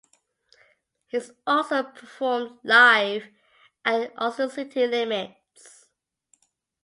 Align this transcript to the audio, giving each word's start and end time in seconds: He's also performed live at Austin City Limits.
He's 1.09 1.29
also 1.45 1.83
performed 1.83 2.57
live 2.63 3.27
at 3.85 4.11
Austin 4.17 4.49
City 4.49 4.87
Limits. 4.87 5.89